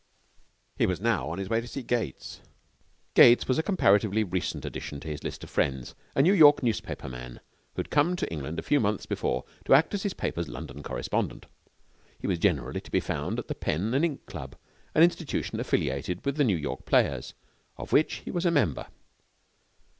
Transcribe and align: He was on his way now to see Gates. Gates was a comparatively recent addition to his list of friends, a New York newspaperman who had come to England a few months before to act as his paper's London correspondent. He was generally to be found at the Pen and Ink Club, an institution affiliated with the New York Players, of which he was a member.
He 0.77 0.87
was 0.87 0.99
on 0.99 1.37
his 1.37 1.47
way 1.47 1.57
now 1.57 1.61
to 1.61 1.67
see 1.67 1.83
Gates. 1.83 2.41
Gates 3.13 3.47
was 3.47 3.59
a 3.59 3.61
comparatively 3.61 4.23
recent 4.23 4.65
addition 4.65 4.99
to 4.99 5.07
his 5.07 5.23
list 5.23 5.43
of 5.43 5.51
friends, 5.51 5.93
a 6.15 6.23
New 6.23 6.33
York 6.33 6.63
newspaperman 6.63 7.33
who 7.75 7.79
had 7.79 7.91
come 7.91 8.15
to 8.15 8.27
England 8.33 8.57
a 8.57 8.63
few 8.63 8.79
months 8.79 9.05
before 9.05 9.45
to 9.65 9.75
act 9.75 9.93
as 9.93 10.01
his 10.01 10.15
paper's 10.15 10.47
London 10.47 10.81
correspondent. 10.81 11.45
He 12.17 12.25
was 12.25 12.39
generally 12.39 12.81
to 12.81 12.89
be 12.89 12.99
found 12.99 13.37
at 13.37 13.47
the 13.47 13.53
Pen 13.53 13.93
and 13.93 14.03
Ink 14.03 14.25
Club, 14.25 14.55
an 14.95 15.03
institution 15.03 15.59
affiliated 15.59 16.25
with 16.25 16.35
the 16.35 16.45
New 16.45 16.57
York 16.57 16.85
Players, 16.87 17.35
of 17.77 17.91
which 17.91 18.23
he 18.25 18.31
was 18.31 18.47
a 18.47 18.49
member. 18.49 18.87